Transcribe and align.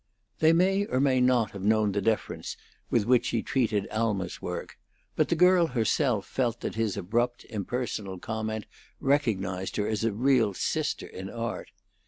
They 0.39 0.51
may 0.51 0.85
or 0.85 0.99
may 0.99 1.21
not 1.21 1.51
have 1.51 1.61
known 1.61 1.91
the 1.91 2.01
deference 2.01 2.57
with 2.89 3.05
which 3.05 3.27
he 3.27 3.43
treated 3.43 3.87
Alma's 3.91 4.41
work; 4.41 4.79
but 5.15 5.29
the 5.29 5.35
girl 5.35 5.67
herself 5.67 6.25
felt 6.25 6.61
that 6.61 6.73
his 6.73 6.97
abrupt, 6.97 7.45
impersonal 7.51 8.17
comment 8.17 8.65
recognized 8.99 9.75
her 9.75 9.87
as 9.87 10.03
a 10.03 10.11
real 10.11 10.55
sister 10.55 11.05
in 11.05 11.29
art. 11.29 11.69